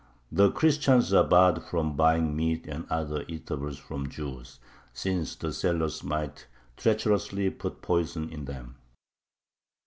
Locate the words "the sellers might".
5.35-6.47